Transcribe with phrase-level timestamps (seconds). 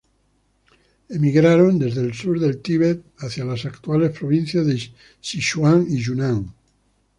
[1.11, 4.81] Emigraron desde el sur del Tíbet hacia las actuales provincias de
[5.21, 6.55] Sichuan y Yunnan.